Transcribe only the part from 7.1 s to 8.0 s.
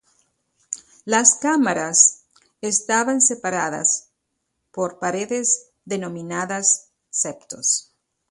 septos.